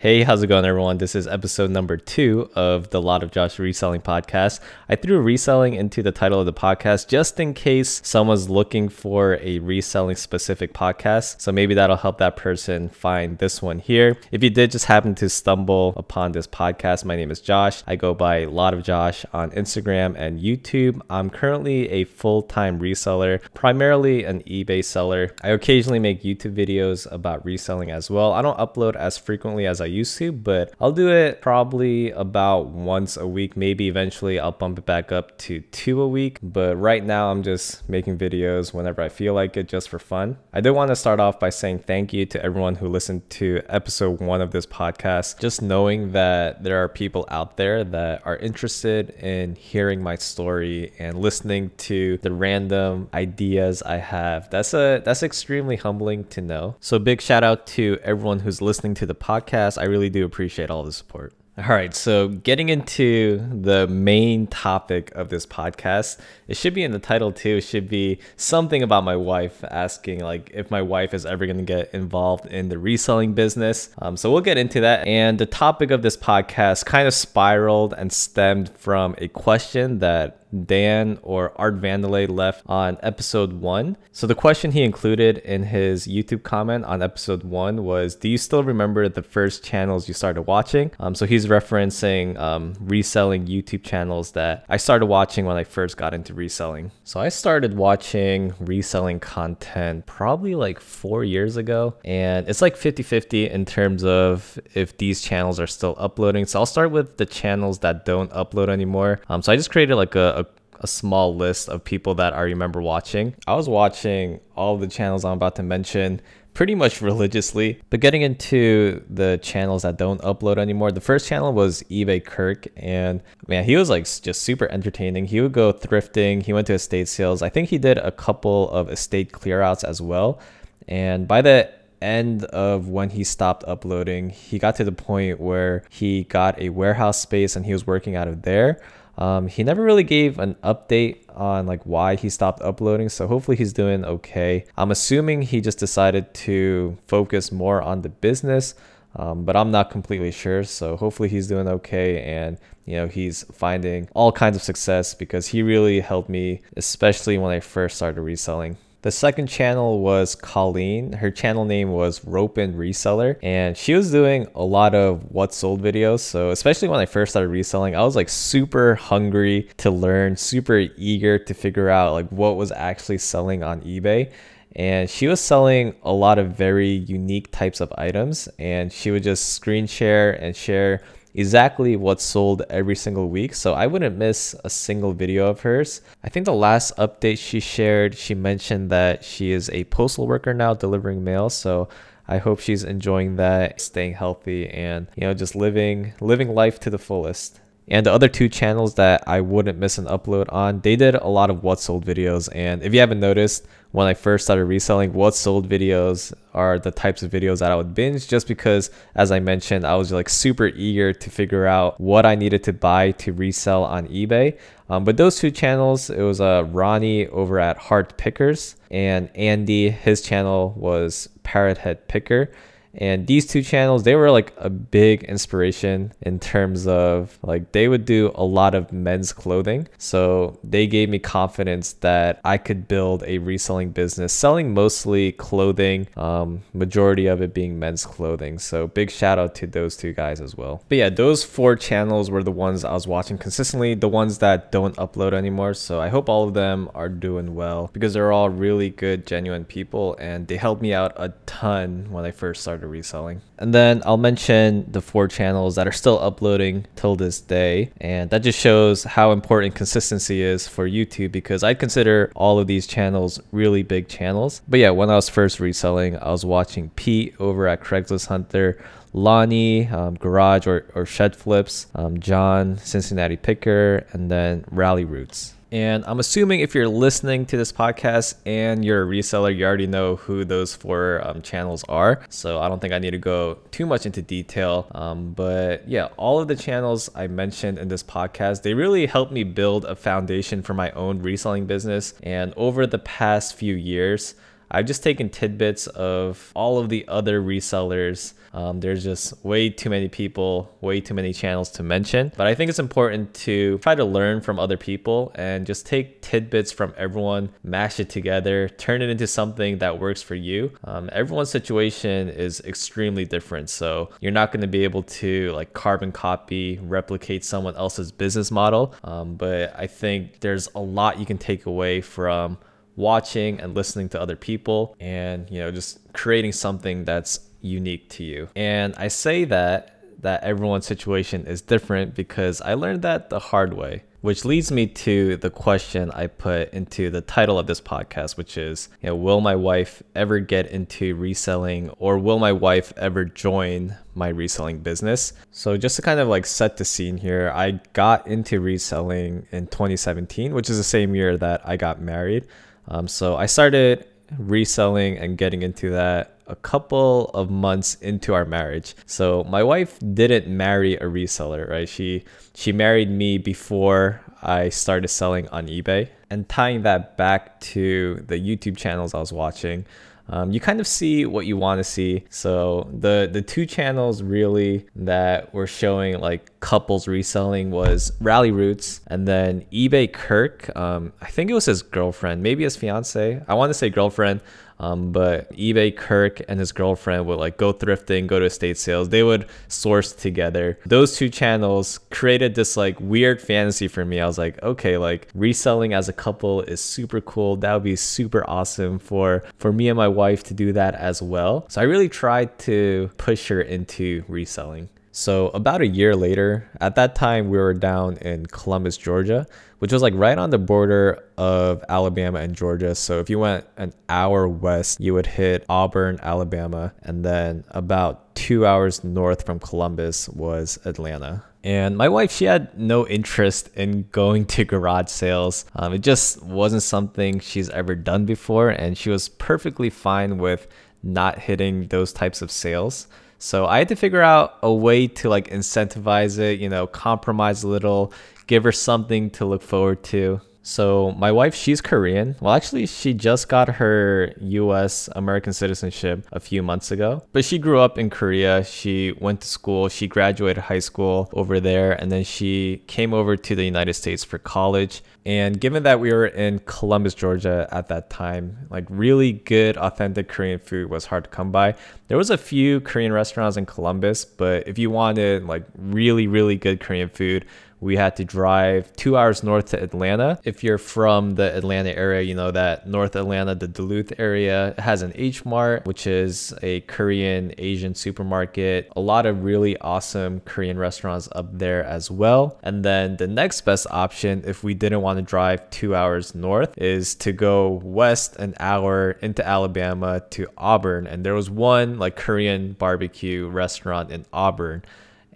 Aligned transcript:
Hey, 0.00 0.22
how's 0.22 0.44
it 0.44 0.46
going, 0.46 0.64
everyone? 0.64 0.98
This 0.98 1.16
is 1.16 1.26
episode 1.26 1.72
number 1.72 1.96
two 1.96 2.50
of 2.54 2.90
the 2.90 3.02
Lot 3.02 3.24
of 3.24 3.32
Josh 3.32 3.58
Reselling 3.58 4.00
podcast. 4.00 4.60
I 4.88 4.94
threw 4.94 5.20
reselling 5.20 5.74
into 5.74 6.04
the 6.04 6.12
title 6.12 6.38
of 6.38 6.46
the 6.46 6.52
podcast 6.52 7.08
just 7.08 7.40
in 7.40 7.52
case 7.52 8.00
someone's 8.04 8.48
looking 8.48 8.88
for 8.90 9.40
a 9.42 9.58
reselling 9.58 10.14
specific 10.14 10.72
podcast. 10.72 11.40
So 11.40 11.50
maybe 11.50 11.74
that'll 11.74 11.96
help 11.96 12.18
that 12.18 12.36
person 12.36 12.88
find 12.90 13.38
this 13.38 13.60
one 13.60 13.80
here. 13.80 14.16
If 14.30 14.44
you 14.44 14.50
did 14.50 14.70
just 14.70 14.84
happen 14.84 15.16
to 15.16 15.28
stumble 15.28 15.94
upon 15.96 16.30
this 16.30 16.46
podcast, 16.46 17.04
my 17.04 17.16
name 17.16 17.32
is 17.32 17.40
Josh. 17.40 17.82
I 17.84 17.96
go 17.96 18.14
by 18.14 18.44
Lot 18.44 18.74
of 18.74 18.84
Josh 18.84 19.26
on 19.32 19.50
Instagram 19.50 20.14
and 20.16 20.38
YouTube. 20.38 21.00
I'm 21.10 21.28
currently 21.28 21.88
a 21.90 22.04
full 22.04 22.42
time 22.42 22.78
reseller, 22.78 23.42
primarily 23.52 24.22
an 24.22 24.44
eBay 24.44 24.84
seller. 24.84 25.34
I 25.42 25.48
occasionally 25.48 25.98
make 25.98 26.22
YouTube 26.22 26.54
videos 26.54 27.10
about 27.10 27.44
reselling 27.44 27.90
as 27.90 28.08
well. 28.08 28.32
I 28.32 28.42
don't 28.42 28.58
upload 28.58 28.94
as 28.94 29.18
frequently 29.18 29.66
as 29.66 29.80
I 29.80 29.87
used 29.88 30.16
to, 30.18 30.32
but 30.32 30.72
I'll 30.80 30.92
do 30.92 31.10
it 31.10 31.40
probably 31.40 32.10
about 32.10 32.68
once 32.68 33.16
a 33.16 33.26
week. 33.26 33.56
Maybe 33.56 33.88
eventually 33.88 34.38
I'll 34.38 34.52
bump 34.52 34.78
it 34.78 34.86
back 34.86 35.12
up 35.12 35.36
to 35.38 35.60
two 35.60 36.00
a 36.00 36.08
week. 36.08 36.38
But 36.42 36.76
right 36.76 37.04
now 37.04 37.30
I'm 37.30 37.42
just 37.42 37.88
making 37.88 38.18
videos 38.18 38.72
whenever 38.72 39.02
I 39.02 39.08
feel 39.08 39.34
like 39.34 39.56
it 39.56 39.68
just 39.68 39.88
for 39.88 39.98
fun. 39.98 40.38
I 40.52 40.60
do 40.60 40.72
want 40.72 40.88
to 40.88 40.96
start 40.96 41.20
off 41.20 41.40
by 41.40 41.50
saying 41.50 41.80
thank 41.80 42.12
you 42.12 42.26
to 42.26 42.42
everyone 42.42 42.76
who 42.76 42.88
listened 42.88 43.28
to 43.30 43.62
episode 43.68 44.20
one 44.20 44.40
of 44.40 44.50
this 44.50 44.66
podcast. 44.66 45.40
Just 45.40 45.62
knowing 45.62 46.12
that 46.12 46.62
there 46.62 46.82
are 46.82 46.88
people 46.88 47.26
out 47.28 47.56
there 47.56 47.84
that 47.84 48.26
are 48.26 48.36
interested 48.36 49.10
in 49.10 49.54
hearing 49.54 50.02
my 50.02 50.16
story 50.16 50.92
and 50.98 51.18
listening 51.18 51.70
to 51.78 52.18
the 52.18 52.32
random 52.32 53.08
ideas 53.14 53.82
I 53.82 53.96
have. 53.96 54.50
That's 54.50 54.74
a 54.74 55.02
that's 55.04 55.22
extremely 55.22 55.76
humbling 55.76 56.24
to 56.24 56.40
know. 56.40 56.76
So 56.80 56.98
big 56.98 57.20
shout 57.20 57.44
out 57.44 57.66
to 57.68 57.98
everyone 58.02 58.40
who's 58.40 58.60
listening 58.60 58.94
to 58.94 59.06
the 59.06 59.14
podcast. 59.14 59.77
I 59.78 59.84
really 59.84 60.10
do 60.10 60.24
appreciate 60.24 60.70
all 60.70 60.82
the 60.82 60.92
support. 60.92 61.34
All 61.58 61.70
right, 61.70 61.92
so 61.92 62.28
getting 62.28 62.68
into 62.68 63.44
the 63.50 63.88
main 63.88 64.46
topic 64.46 65.10
of 65.16 65.28
this 65.28 65.44
podcast, 65.44 66.18
it 66.46 66.56
should 66.56 66.72
be 66.72 66.84
in 66.84 66.92
the 66.92 67.00
title 67.00 67.32
too. 67.32 67.56
It 67.56 67.62
should 67.62 67.88
be 67.88 68.20
something 68.36 68.80
about 68.80 69.02
my 69.02 69.16
wife, 69.16 69.64
asking 69.68 70.20
like 70.20 70.52
if 70.54 70.70
my 70.70 70.82
wife 70.82 71.14
is 71.14 71.26
ever 71.26 71.46
going 71.46 71.58
to 71.58 71.64
get 71.64 71.92
involved 71.92 72.46
in 72.46 72.68
the 72.68 72.78
reselling 72.78 73.34
business. 73.34 73.90
Um, 73.98 74.16
so 74.16 74.30
we'll 74.30 74.40
get 74.40 74.56
into 74.56 74.82
that. 74.82 75.08
And 75.08 75.36
the 75.36 75.46
topic 75.46 75.90
of 75.90 76.02
this 76.02 76.16
podcast 76.16 76.86
kind 76.86 77.08
of 77.08 77.14
spiraled 77.14 77.92
and 77.92 78.12
stemmed 78.12 78.68
from 78.76 79.16
a 79.18 79.26
question 79.26 79.98
that 79.98 80.37
Dan 80.66 81.18
or 81.22 81.52
Art 81.56 81.80
Vandelay 81.80 82.28
left 82.28 82.62
on 82.66 82.98
episode 83.02 83.52
one. 83.54 83.96
So 84.12 84.26
the 84.26 84.34
question 84.34 84.72
he 84.72 84.82
included 84.82 85.38
in 85.38 85.64
his 85.64 86.06
YouTube 86.06 86.42
comment 86.42 86.84
on 86.84 87.02
episode 87.02 87.44
one 87.44 87.84
was, 87.84 88.14
"Do 88.14 88.28
you 88.28 88.38
still 88.38 88.62
remember 88.62 89.08
the 89.08 89.22
first 89.22 89.64
channels 89.64 90.08
you 90.08 90.14
started 90.14 90.42
watching?" 90.42 90.90
Um, 90.98 91.14
so 91.14 91.26
he's 91.26 91.46
referencing 91.46 92.38
um, 92.38 92.74
reselling 92.80 93.46
YouTube 93.46 93.84
channels 93.84 94.32
that 94.32 94.64
I 94.68 94.76
started 94.76 95.06
watching 95.06 95.44
when 95.44 95.56
I 95.56 95.64
first 95.64 95.96
got 95.96 96.14
into 96.14 96.34
reselling. 96.34 96.90
So 97.04 97.20
I 97.20 97.28
started 97.28 97.76
watching 97.76 98.54
reselling 98.60 99.20
content 99.20 100.06
probably 100.06 100.54
like 100.54 100.80
four 100.80 101.24
years 101.24 101.56
ago, 101.56 101.94
and 102.04 102.48
it's 102.48 102.62
like 102.62 102.76
50-50 102.76 103.50
in 103.50 103.64
terms 103.64 104.04
of 104.04 104.58
if 104.74 104.96
these 104.98 105.20
channels 105.20 105.60
are 105.60 105.66
still 105.66 105.94
uploading. 105.98 106.46
So 106.46 106.58
I'll 106.58 106.66
start 106.66 106.90
with 106.90 107.16
the 107.16 107.26
channels 107.26 107.78
that 107.80 108.04
don't 108.04 108.30
upload 108.32 108.68
anymore. 108.68 109.20
Um, 109.28 109.42
so 109.42 109.52
I 109.52 109.56
just 109.56 109.70
created 109.70 109.94
like 109.96 110.14
a, 110.14 110.34
a 110.38 110.44
a 110.80 110.86
small 110.86 111.34
list 111.34 111.68
of 111.68 111.84
people 111.84 112.14
that 112.16 112.34
I 112.34 112.42
remember 112.42 112.80
watching. 112.80 113.34
I 113.46 113.54
was 113.54 113.68
watching 113.68 114.40
all 114.56 114.76
the 114.76 114.88
channels 114.88 115.24
I'm 115.24 115.32
about 115.32 115.56
to 115.56 115.62
mention 115.62 116.20
pretty 116.58 116.74
much 116.74 117.00
religiously. 117.10 117.80
But 117.88 118.00
getting 118.00 118.22
into 118.22 119.02
the 119.08 119.38
channels 119.42 119.82
that 119.82 119.96
don't 119.96 120.20
upload 120.22 120.58
anymore, 120.58 120.90
the 120.90 121.00
first 121.00 121.28
channel 121.28 121.52
was 121.52 121.84
eBay 121.84 122.24
Kirk, 122.24 122.66
and 122.76 123.22
man, 123.46 123.64
he 123.64 123.76
was 123.76 123.88
like 123.88 124.04
just 124.04 124.42
super 124.42 124.68
entertaining. 124.70 125.26
He 125.26 125.40
would 125.40 125.52
go 125.52 125.72
thrifting, 125.72 126.42
he 126.42 126.52
went 126.52 126.66
to 126.66 126.74
estate 126.74 127.08
sales. 127.08 127.42
I 127.42 127.48
think 127.48 127.68
he 127.68 127.78
did 127.78 127.98
a 127.98 128.10
couple 128.10 128.70
of 128.70 128.90
estate 128.90 129.32
clearouts 129.32 129.84
as 129.84 130.00
well. 130.02 130.40
And 130.88 131.28
by 131.28 131.42
the 131.42 131.70
end 132.00 132.44
of 132.46 132.88
when 132.88 133.10
he 133.10 133.24
stopped 133.24 133.64
uploading, 133.66 134.30
he 134.30 134.58
got 134.58 134.76
to 134.76 134.84
the 134.84 134.92
point 134.92 135.40
where 135.40 135.84
he 135.90 136.24
got 136.24 136.60
a 136.60 136.70
warehouse 136.70 137.20
space 137.20 137.56
and 137.56 137.66
he 137.66 137.72
was 137.72 137.86
working 137.86 138.16
out 138.16 138.28
of 138.28 138.42
there. 138.42 138.80
Um, 139.18 139.48
he 139.48 139.64
never 139.64 139.82
really 139.82 140.04
gave 140.04 140.38
an 140.38 140.54
update 140.62 141.24
on 141.34 141.66
like 141.66 141.82
why 141.84 142.14
he 142.14 142.30
stopped 142.30 142.62
uploading, 142.62 143.08
so 143.08 143.26
hopefully 143.26 143.56
he's 143.56 143.72
doing 143.72 144.04
okay. 144.04 144.64
I'm 144.76 144.92
assuming 144.92 145.42
he 145.42 145.60
just 145.60 145.78
decided 145.78 146.32
to 146.46 146.96
focus 147.08 147.50
more 147.50 147.82
on 147.82 148.02
the 148.02 148.08
business, 148.08 148.76
um, 149.16 149.44
but 149.44 149.56
I'm 149.56 149.72
not 149.72 149.90
completely 149.90 150.30
sure. 150.30 150.62
So 150.62 150.96
hopefully 150.96 151.28
he's 151.28 151.48
doing 151.48 151.66
okay 151.66 152.22
and 152.22 152.58
you 152.86 152.94
know 152.94 153.08
he's 153.08 153.42
finding 153.52 154.08
all 154.14 154.30
kinds 154.30 154.56
of 154.56 154.62
success 154.62 155.14
because 155.14 155.48
he 155.48 155.62
really 155.62 155.98
helped 155.98 156.28
me, 156.28 156.60
especially 156.76 157.38
when 157.38 157.50
I 157.50 157.58
first 157.58 157.96
started 157.96 158.22
reselling. 158.22 158.76
The 159.02 159.12
second 159.12 159.46
channel 159.46 160.00
was 160.00 160.34
Colleen. 160.34 161.12
Her 161.12 161.30
channel 161.30 161.64
name 161.64 161.92
was 161.92 162.24
Rope 162.24 162.58
and 162.58 162.74
Reseller, 162.74 163.36
and 163.44 163.76
she 163.76 163.94
was 163.94 164.10
doing 164.10 164.48
a 164.56 164.64
lot 164.64 164.92
of 164.92 165.30
what 165.30 165.54
sold 165.54 165.80
videos. 165.80 166.18
So, 166.18 166.50
especially 166.50 166.88
when 166.88 166.98
I 166.98 167.06
first 167.06 167.30
started 167.30 167.48
reselling, 167.48 167.94
I 167.94 168.02
was 168.02 168.16
like 168.16 168.28
super 168.28 168.96
hungry 168.96 169.68
to 169.76 169.92
learn, 169.92 170.36
super 170.36 170.78
eager 170.96 171.38
to 171.38 171.54
figure 171.54 171.88
out 171.88 172.12
like 172.12 172.28
what 172.30 172.56
was 172.56 172.72
actually 172.72 173.18
selling 173.18 173.62
on 173.62 173.82
eBay 173.82 174.32
and 174.76 175.08
she 175.10 175.26
was 175.26 175.40
selling 175.40 175.94
a 176.02 176.12
lot 176.12 176.38
of 176.38 176.54
very 176.54 176.90
unique 176.90 177.50
types 177.50 177.80
of 177.80 177.92
items 177.98 178.48
and 178.58 178.92
she 178.92 179.10
would 179.10 179.22
just 179.22 179.54
screen 179.54 179.86
share 179.86 180.32
and 180.32 180.54
share 180.54 181.02
exactly 181.34 181.96
what's 181.96 182.24
sold 182.24 182.62
every 182.70 182.96
single 182.96 183.28
week. 183.28 183.54
So 183.54 183.74
I 183.74 183.86
wouldn't 183.86 184.16
miss 184.16 184.54
a 184.64 184.70
single 184.70 185.12
video 185.12 185.46
of 185.48 185.60
hers. 185.60 186.00
I 186.24 186.28
think 186.28 186.46
the 186.46 186.52
last 186.52 186.96
update 186.96 187.38
she 187.38 187.60
shared, 187.60 188.16
she 188.16 188.34
mentioned 188.34 188.90
that 188.90 189.24
she 189.24 189.52
is 189.52 189.70
a 189.70 189.84
postal 189.84 190.26
worker 190.26 190.54
now 190.54 190.74
delivering 190.74 191.22
mail. 191.24 191.50
So 191.50 191.88
I 192.26 192.38
hope 192.38 192.60
she's 192.60 192.84
enjoying 192.84 193.36
that, 193.36 193.80
staying 193.80 194.14
healthy 194.14 194.68
and, 194.68 195.06
you 195.16 195.22
know, 195.22 195.34
just 195.34 195.54
living 195.54 196.12
living 196.20 196.54
life 196.54 196.78
to 196.80 196.90
the 196.90 196.98
fullest. 196.98 197.60
And 197.90 198.04
the 198.04 198.12
other 198.12 198.28
two 198.28 198.50
channels 198.50 198.96
that 198.96 199.24
I 199.26 199.40
wouldn't 199.40 199.78
miss 199.78 199.96
an 199.96 200.04
upload 200.04 200.52
on, 200.52 200.80
they 200.80 200.94
did 200.94 201.14
a 201.14 201.26
lot 201.26 201.48
of 201.48 201.62
what 201.62 201.80
sold 201.80 202.04
videos. 202.04 202.48
And 202.54 202.82
if 202.82 202.92
you 202.92 203.00
haven't 203.00 203.20
noticed, 203.20 203.66
when 203.92 204.06
I 204.06 204.14
first 204.14 204.44
started 204.44 204.66
reselling, 204.66 205.12
what 205.12 205.34
sold 205.34 205.68
videos 205.68 206.32
are 206.52 206.78
the 206.78 206.90
types 206.90 207.22
of 207.22 207.30
videos 207.30 207.60
that 207.60 207.70
I 207.70 207.76
would 207.76 207.94
binge 207.94 208.28
just 208.28 208.46
because, 208.46 208.90
as 209.14 209.32
I 209.32 209.40
mentioned, 209.40 209.86
I 209.86 209.94
was 209.94 210.12
like 210.12 210.28
super 210.28 210.66
eager 210.66 211.12
to 211.12 211.30
figure 211.30 211.66
out 211.66 211.98
what 212.00 212.26
I 212.26 212.34
needed 212.34 212.64
to 212.64 212.72
buy 212.72 213.12
to 213.12 213.32
resell 213.32 213.84
on 213.84 214.06
eBay. 214.08 214.58
Um, 214.90 215.04
but 215.04 215.16
those 215.16 215.36
two 215.36 215.50
channels, 215.50 216.10
it 216.10 216.22
was 216.22 216.40
uh, 216.40 216.64
Ronnie 216.70 217.28
over 217.28 217.58
at 217.58 217.78
Heart 217.78 218.16
Pickers 218.18 218.76
and 218.90 219.30
Andy, 219.34 219.90
his 219.90 220.22
channel 220.22 220.74
was 220.76 221.28
Parrot 221.42 221.78
Head 221.78 222.08
Picker. 222.08 222.50
And 222.94 223.26
these 223.26 223.46
two 223.46 223.62
channels, 223.62 224.02
they 224.02 224.14
were 224.16 224.30
like 224.30 224.52
a 224.56 224.70
big 224.70 225.24
inspiration 225.24 226.12
in 226.22 226.38
terms 226.40 226.86
of 226.86 227.38
like 227.42 227.72
they 227.72 227.88
would 227.88 228.04
do 228.04 228.32
a 228.34 228.44
lot 228.44 228.74
of 228.74 228.92
men's 228.92 229.32
clothing. 229.32 229.88
So 229.98 230.58
they 230.64 230.86
gave 230.86 231.08
me 231.08 231.18
confidence 231.18 231.94
that 231.94 232.40
I 232.44 232.58
could 232.58 232.88
build 232.88 233.22
a 233.26 233.38
reselling 233.38 233.90
business 233.90 234.32
selling 234.32 234.72
mostly 234.72 235.32
clothing, 235.32 236.06
um, 236.16 236.62
majority 236.72 237.26
of 237.26 237.42
it 237.42 237.52
being 237.52 237.78
men's 237.78 238.06
clothing. 238.06 238.58
So 238.58 238.86
big 238.86 239.10
shout 239.10 239.38
out 239.38 239.54
to 239.56 239.66
those 239.66 239.96
two 239.96 240.12
guys 240.12 240.40
as 240.40 240.56
well. 240.56 240.82
But 240.88 240.98
yeah, 240.98 241.10
those 241.10 241.44
four 241.44 241.76
channels 241.76 242.30
were 242.30 242.42
the 242.42 242.52
ones 242.52 242.84
I 242.84 242.92
was 242.92 243.06
watching 243.06 243.38
consistently, 243.38 243.94
the 243.94 244.08
ones 244.08 244.38
that 244.38 244.72
don't 244.72 244.96
upload 244.96 245.32
anymore. 245.32 245.74
So 245.74 246.00
I 246.00 246.08
hope 246.08 246.28
all 246.28 246.46
of 246.46 246.54
them 246.54 246.90
are 246.94 247.08
doing 247.08 247.54
well 247.54 247.90
because 247.92 248.14
they're 248.14 248.32
all 248.32 248.48
really 248.48 248.90
good, 248.90 249.26
genuine 249.26 249.64
people 249.64 250.16
and 250.18 250.46
they 250.46 250.56
helped 250.56 250.82
me 250.82 250.94
out 250.94 251.12
a 251.16 251.32
ton 251.46 252.10
when 252.10 252.24
I 252.24 252.30
first 252.30 252.62
started 252.62 252.77
started 252.78 252.88
reselling. 252.88 253.40
And 253.58 253.74
then 253.74 254.02
I'll 254.06 254.16
mention 254.16 254.86
the 254.90 255.00
four 255.00 255.26
channels 255.26 255.74
that 255.74 255.88
are 255.88 255.92
still 255.92 256.18
uploading 256.20 256.86
till 256.94 257.16
this 257.16 257.40
day. 257.40 257.90
And 258.00 258.30
that 258.30 258.42
just 258.42 258.58
shows 258.58 259.02
how 259.04 259.32
important 259.32 259.74
consistency 259.74 260.42
is 260.42 260.68
for 260.68 260.88
YouTube 260.88 261.32
because 261.32 261.64
I 261.64 261.74
consider 261.74 262.30
all 262.36 262.60
of 262.60 262.68
these 262.68 262.86
channels 262.86 263.40
really 263.50 263.82
big 263.82 264.08
channels. 264.08 264.62
But 264.68 264.80
yeah, 264.80 264.90
when 264.90 265.10
I 265.10 265.16
was 265.16 265.28
first 265.28 265.58
reselling, 265.58 266.16
I 266.18 266.30
was 266.30 266.44
watching 266.44 266.90
Pete 266.90 267.34
over 267.40 267.66
at 267.66 267.82
Craigslist 267.82 268.28
Hunter. 268.28 268.78
Lonnie, 269.14 269.88
um, 269.88 270.16
Garage 270.16 270.66
or, 270.66 270.84
or 270.94 271.06
Shed 271.06 271.34
Flips, 271.34 271.86
um, 271.94 272.20
John, 272.20 272.76
Cincinnati 272.76 273.38
Picker, 273.38 274.06
and 274.12 274.30
then 274.30 274.64
Ralli 274.70 275.08
Roots. 275.08 275.54
And 275.70 276.04
I'm 276.06 276.18
assuming 276.18 276.60
if 276.60 276.74
you're 276.74 276.88
listening 276.88 277.44
to 277.46 277.56
this 277.56 277.72
podcast 277.72 278.36
and 278.46 278.84
you're 278.84 279.02
a 279.02 279.06
reseller, 279.06 279.54
you 279.54 279.64
already 279.66 279.86
know 279.86 280.16
who 280.16 280.44
those 280.44 280.74
four 280.74 281.20
um, 281.24 281.42
channels 281.42 281.84
are. 281.88 282.24
So 282.30 282.60
I 282.60 282.68
don't 282.68 282.80
think 282.80 282.94
I 282.94 282.98
need 282.98 283.10
to 283.10 283.18
go 283.18 283.58
too 283.70 283.84
much 283.84 284.06
into 284.06 284.22
detail. 284.22 284.86
Um, 284.92 285.32
but 285.32 285.86
yeah, 285.86 286.08
all 286.16 286.40
of 286.40 286.48
the 286.48 286.56
channels 286.56 287.10
I 287.14 287.26
mentioned 287.26 287.78
in 287.78 287.88
this 287.88 288.02
podcast, 288.02 288.62
they 288.62 288.74
really 288.74 289.06
helped 289.06 289.32
me 289.32 289.44
build 289.44 289.84
a 289.84 289.94
foundation 289.94 290.62
for 290.62 290.74
my 290.74 290.90
own 290.92 291.20
reselling 291.20 291.66
business. 291.66 292.14
And 292.22 292.54
over 292.56 292.86
the 292.86 292.98
past 292.98 293.54
few 293.54 293.74
years, 293.74 294.34
I've 294.70 294.86
just 294.86 295.02
taken 295.02 295.30
tidbits 295.30 295.86
of 295.88 296.52
all 296.54 296.78
of 296.78 296.88
the 296.88 297.06
other 297.08 297.40
resellers. 297.40 298.34
Um, 298.52 298.80
there's 298.80 299.04
just 299.04 299.44
way 299.44 299.70
too 299.70 299.90
many 299.90 300.08
people, 300.08 300.74
way 300.80 301.00
too 301.00 301.14
many 301.14 301.32
channels 301.32 301.70
to 301.72 301.82
mention. 301.82 302.32
But 302.36 302.46
I 302.46 302.54
think 302.54 302.68
it's 302.68 302.78
important 302.78 303.34
to 303.34 303.78
try 303.78 303.94
to 303.94 304.04
learn 304.04 304.40
from 304.40 304.58
other 304.58 304.76
people 304.76 305.32
and 305.34 305.66
just 305.66 305.86
take 305.86 306.22
tidbits 306.22 306.72
from 306.72 306.94
everyone, 306.96 307.50
mash 307.62 308.00
it 308.00 308.08
together, 308.10 308.68
turn 308.68 309.02
it 309.02 309.10
into 309.10 309.26
something 309.26 309.78
that 309.78 309.98
works 309.98 310.22
for 310.22 310.34
you. 310.34 310.72
Um, 310.84 311.08
everyone's 311.12 311.50
situation 311.50 312.28
is 312.28 312.60
extremely 312.60 313.24
different. 313.24 313.70
So 313.70 314.10
you're 314.20 314.32
not 314.32 314.50
going 314.50 314.62
to 314.62 314.66
be 314.66 314.84
able 314.84 315.02
to 315.02 315.52
like 315.52 315.72
carbon 315.74 316.12
copy, 316.12 316.78
replicate 316.82 317.44
someone 317.44 317.76
else's 317.76 318.12
business 318.12 318.50
model. 318.50 318.94
Um, 319.04 319.36
but 319.36 319.74
I 319.78 319.86
think 319.86 320.40
there's 320.40 320.68
a 320.74 320.80
lot 320.80 321.18
you 321.18 321.26
can 321.26 321.38
take 321.38 321.66
away 321.66 322.00
from 322.00 322.58
watching 322.98 323.60
and 323.60 323.74
listening 323.74 324.08
to 324.08 324.20
other 324.20 324.36
people 324.36 324.96
and 324.98 325.48
you 325.50 325.60
know 325.60 325.70
just 325.70 326.00
creating 326.12 326.52
something 326.52 327.04
that's 327.04 327.40
unique 327.60 328.08
to 328.08 328.24
you 328.24 328.48
and 328.56 328.94
i 328.96 329.08
say 329.08 329.44
that 329.44 329.94
that 330.20 330.42
everyone's 330.42 330.84
situation 330.84 331.46
is 331.46 331.60
different 331.62 332.14
because 332.14 332.60
i 332.62 332.74
learned 332.74 333.02
that 333.02 333.30
the 333.30 333.38
hard 333.38 333.72
way 333.72 334.02
which 334.20 334.44
leads 334.44 334.72
me 334.72 334.86
to 334.86 335.36
the 335.36 335.50
question 335.50 336.10
I 336.10 336.26
put 336.26 336.72
into 336.72 337.08
the 337.08 337.20
title 337.20 337.58
of 337.58 337.66
this 337.68 337.80
podcast, 337.80 338.36
which 338.36 338.58
is, 338.58 338.88
you 339.00 339.08
know, 339.08 339.16
will 339.16 339.40
my 339.40 339.54
wife 339.54 340.02
ever 340.14 340.40
get 340.40 340.66
into 340.66 341.14
reselling 341.14 341.90
or 341.98 342.18
will 342.18 342.38
my 342.40 342.50
wife 342.50 342.92
ever 342.96 343.24
join 343.24 343.96
my 344.14 344.28
reselling 344.28 344.80
business? 344.80 345.34
So 345.52 345.76
just 345.76 345.96
to 345.96 346.02
kind 346.02 346.18
of 346.18 346.26
like 346.26 346.46
set 346.46 346.78
the 346.78 346.84
scene 346.84 347.18
here, 347.18 347.52
I 347.54 347.80
got 347.92 348.26
into 348.26 348.60
reselling 348.60 349.46
in 349.52 349.68
2017, 349.68 350.52
which 350.52 350.68
is 350.68 350.78
the 350.78 350.84
same 350.84 351.14
year 351.14 351.36
that 351.36 351.66
I 351.66 351.76
got 351.76 352.00
married. 352.00 352.46
Um, 352.88 353.06
so 353.08 353.36
I 353.36 353.46
started 353.46 354.06
reselling 354.36 355.16
and 355.18 355.38
getting 355.38 355.62
into 355.62 355.90
that 355.90 356.38
a 356.46 356.56
couple 356.56 357.26
of 357.34 357.50
months 357.50 357.94
into 357.96 358.34
our 358.34 358.44
marriage. 358.44 358.94
So 359.06 359.44
my 359.44 359.62
wife 359.62 359.98
didn't 360.14 360.48
marry 360.48 360.94
a 360.94 361.02
reseller, 361.02 361.68
right? 361.68 361.88
She 361.88 362.24
she 362.54 362.72
married 362.72 363.10
me 363.10 363.38
before 363.38 364.20
I 364.42 364.70
started 364.70 365.08
selling 365.08 365.48
on 365.48 365.66
eBay. 365.68 366.08
And 366.30 366.48
tying 366.48 366.82
that 366.82 367.16
back 367.16 367.58
to 367.60 368.22
the 368.26 368.36
YouTube 368.36 368.76
channels 368.76 369.14
I 369.14 369.18
was 369.18 369.32
watching, 369.32 369.86
um, 370.28 370.52
you 370.52 370.60
kind 370.60 370.78
of 370.78 370.86
see 370.86 371.24
what 371.24 371.46
you 371.46 371.56
want 371.56 371.78
to 371.78 371.84
see. 371.84 372.24
So 372.28 372.88
the 372.92 373.28
the 373.30 373.42
two 373.42 373.64
channels 373.66 374.22
really 374.22 374.86
that 374.96 375.52
were 375.54 375.66
showing 375.66 376.18
like 376.18 376.57
couples 376.60 377.06
reselling 377.06 377.70
was 377.70 378.12
Ralli 378.20 378.54
Roots 378.54 379.00
and 379.06 379.26
then 379.26 379.64
eBay 379.72 380.12
Kirk. 380.12 380.74
Um, 380.76 381.12
I 381.20 381.26
think 381.26 381.50
it 381.50 381.54
was 381.54 381.66
his 381.66 381.82
girlfriend, 381.82 382.42
maybe 382.42 382.64
his 382.64 382.76
fiance. 382.76 383.42
I 383.46 383.54
want 383.54 383.70
to 383.70 383.74
say 383.74 383.90
girlfriend. 383.90 384.40
Um, 384.80 385.10
but 385.10 385.52
eBay 385.54 385.96
Kirk 385.96 386.40
and 386.48 386.60
his 386.60 386.72
girlfriend 386.72 387.26
would 387.26 387.38
like 387.38 387.56
go 387.56 387.72
thrifting, 387.72 388.26
go 388.26 388.38
to 388.38 388.44
estate 388.44 388.78
sales. 388.78 389.08
They 389.08 389.22
would 389.22 389.48
source 389.66 390.12
together. 390.12 390.78
Those 390.86 391.16
two 391.16 391.28
channels 391.28 391.98
created 392.10 392.54
this 392.54 392.76
like 392.76 393.00
weird 393.00 393.42
fantasy 393.42 393.88
for 393.88 394.04
me. 394.04 394.20
I 394.20 394.26
was 394.26 394.38
like, 394.38 394.62
okay, 394.62 394.96
like 394.96 395.28
reselling 395.34 395.94
as 395.94 396.08
a 396.08 396.12
couple 396.12 396.62
is 396.62 396.80
super 396.80 397.20
cool. 397.20 397.56
That 397.56 397.74
would 397.74 397.82
be 397.82 397.96
super 397.96 398.48
awesome 398.48 398.98
for 398.98 399.44
for 399.58 399.72
me 399.72 399.88
and 399.88 399.96
my 399.96 400.08
wife 400.08 400.44
to 400.44 400.54
do 400.54 400.72
that 400.72 400.94
as 400.94 401.20
well. 401.20 401.66
So 401.68 401.80
I 401.80 401.84
really 401.84 402.08
tried 402.08 402.56
to 402.60 403.10
push 403.16 403.48
her 403.48 403.60
into 403.60 404.24
reselling. 404.28 404.88
So 405.18 405.48
about 405.48 405.80
a 405.80 405.86
year 405.88 406.14
later, 406.14 406.70
at 406.80 406.94
that 406.94 407.16
time 407.16 407.50
we 407.50 407.58
were 407.58 407.74
down 407.74 408.18
in 408.18 408.46
Columbus, 408.46 408.96
Georgia, 408.96 409.48
which 409.80 409.92
was 409.92 410.00
like 410.00 410.14
right 410.14 410.38
on 410.38 410.50
the 410.50 410.58
border 410.58 411.24
of 411.36 411.84
Alabama 411.88 412.38
and 412.38 412.54
Georgia. 412.54 412.94
So 412.94 413.18
if 413.18 413.28
you 413.28 413.40
went 413.40 413.66
an 413.76 413.94
hour 414.08 414.46
west, 414.46 415.00
you 415.00 415.14
would 415.14 415.26
hit 415.26 415.64
Auburn, 415.68 416.20
Alabama, 416.22 416.94
and 417.02 417.24
then 417.24 417.64
about 417.70 418.32
2 418.36 418.64
hours 418.64 419.02
north 419.02 419.44
from 419.44 419.58
Columbus 419.58 420.28
was 420.28 420.78
Atlanta. 420.84 421.42
And 421.64 421.96
my 421.96 422.08
wife, 422.08 422.30
she 422.30 422.44
had 422.44 422.78
no 422.78 423.04
interest 423.04 423.70
in 423.74 424.06
going 424.12 424.46
to 424.46 424.64
garage 424.64 425.08
sales. 425.08 425.64
Um, 425.74 425.94
it 425.94 426.02
just 426.02 426.40
wasn't 426.44 426.84
something 426.84 427.40
she's 427.40 427.68
ever 427.70 427.96
done 427.96 428.24
before, 428.24 428.68
and 428.68 428.96
she 428.96 429.10
was 429.10 429.28
perfectly 429.28 429.90
fine 429.90 430.38
with 430.38 430.68
not 431.02 431.40
hitting 431.40 431.88
those 431.88 432.12
types 432.12 432.40
of 432.40 432.52
sales. 432.52 433.08
So 433.38 433.66
I 433.66 433.78
had 433.78 433.88
to 433.88 433.96
figure 433.96 434.20
out 434.20 434.58
a 434.62 434.72
way 434.72 435.06
to 435.06 435.28
like 435.28 435.48
incentivize 435.50 436.38
it, 436.38 436.58
you 436.58 436.68
know, 436.68 436.86
compromise 436.86 437.62
a 437.62 437.68
little, 437.68 438.12
give 438.46 438.64
her 438.64 438.72
something 438.72 439.30
to 439.30 439.44
look 439.44 439.62
forward 439.62 440.02
to. 440.04 440.40
So 440.68 441.12
my 441.12 441.32
wife, 441.32 441.54
she's 441.54 441.80
Korean. 441.80 442.36
Well, 442.40 442.52
actually, 442.52 442.84
she 442.84 443.14
just 443.14 443.48
got 443.48 443.76
her 443.76 444.34
U.S. 444.38 445.08
American 445.16 445.54
citizenship 445.54 446.26
a 446.30 446.40
few 446.40 446.62
months 446.62 446.90
ago. 446.90 447.24
But 447.32 447.46
she 447.46 447.58
grew 447.58 447.80
up 447.80 447.96
in 447.96 448.10
Korea. 448.10 448.62
She 448.64 449.12
went 449.12 449.40
to 449.40 449.48
school. 449.48 449.88
She 449.88 450.06
graduated 450.06 450.64
high 450.64 450.80
school 450.80 451.30
over 451.32 451.58
there, 451.58 451.92
and 451.92 452.12
then 452.12 452.22
she 452.22 452.82
came 452.86 453.14
over 453.14 453.34
to 453.34 453.54
the 453.56 453.64
United 453.64 453.94
States 453.94 454.24
for 454.24 454.36
college. 454.36 455.02
And 455.24 455.58
given 455.58 455.84
that 455.84 456.00
we 456.00 456.12
were 456.12 456.26
in 456.26 456.58
Columbus, 456.60 457.14
Georgia 457.14 457.66
at 457.70 457.88
that 457.88 458.10
time, 458.10 458.66
like 458.68 458.84
really 458.90 459.32
good, 459.32 459.78
authentic 459.78 460.28
Korean 460.28 460.58
food 460.58 460.90
was 460.90 461.06
hard 461.06 461.24
to 461.24 461.30
come 461.30 461.50
by. 461.50 461.76
There 462.08 462.16
was 462.18 462.30
a 462.30 462.38
few 462.38 462.80
Korean 462.80 463.12
restaurants 463.12 463.56
in 463.56 463.66
Columbus, 463.66 464.24
but 464.24 464.68
if 464.68 464.78
you 464.78 464.90
wanted 464.90 465.44
like 465.44 465.64
really, 465.76 466.26
really 466.26 466.56
good 466.56 466.80
Korean 466.80 467.08
food, 467.08 467.46
we 467.80 467.96
had 467.96 468.16
to 468.16 468.24
drive 468.24 468.94
two 468.96 469.16
hours 469.16 469.42
north 469.42 469.66
to 469.66 469.82
Atlanta. 469.82 470.40
If 470.44 470.64
you're 470.64 470.78
from 470.78 471.36
the 471.36 471.56
Atlanta 471.56 471.96
area, 471.96 472.22
you 472.22 472.34
know 472.34 472.50
that 472.50 472.88
North 472.88 473.14
Atlanta, 473.16 473.54
the 473.54 473.68
Duluth 473.68 474.12
area, 474.18 474.74
has 474.78 475.02
an 475.02 475.12
H 475.14 475.44
Mart, 475.44 475.86
which 475.86 476.06
is 476.06 476.52
a 476.62 476.80
Korean 476.82 477.52
Asian 477.58 477.94
supermarket. 477.94 478.90
A 478.96 479.00
lot 479.00 479.26
of 479.26 479.44
really 479.44 479.76
awesome 479.78 480.40
Korean 480.40 480.78
restaurants 480.78 481.28
up 481.32 481.56
there 481.56 481.84
as 481.84 482.10
well. 482.10 482.58
And 482.62 482.84
then 482.84 483.16
the 483.16 483.28
next 483.28 483.60
best 483.62 483.86
option, 483.90 484.42
if 484.46 484.64
we 484.64 484.74
didn't 484.74 485.02
want 485.02 485.18
to 485.18 485.22
drive 485.22 485.68
two 485.70 485.94
hours 485.94 486.34
north, 486.34 486.76
is 486.78 487.14
to 487.16 487.32
go 487.32 487.80
west 487.84 488.36
an 488.36 488.54
hour 488.58 489.12
into 489.22 489.46
Alabama 489.46 490.22
to 490.30 490.48
Auburn. 490.56 491.06
And 491.06 491.24
there 491.24 491.34
was 491.34 491.50
one 491.50 491.98
like 491.98 492.16
Korean 492.16 492.72
barbecue 492.72 493.48
restaurant 493.48 494.10
in 494.10 494.26
Auburn 494.32 494.82